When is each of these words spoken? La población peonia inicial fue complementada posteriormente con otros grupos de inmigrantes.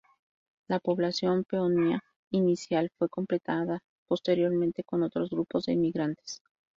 La 0.67 0.79
población 0.79 1.43
peonia 1.43 2.03
inicial 2.31 2.89
fue 2.97 3.07
complementada 3.07 3.83
posteriormente 4.07 4.83
con 4.83 5.03
otros 5.03 5.29
grupos 5.29 5.65
de 5.67 5.73
inmigrantes. 5.73 6.41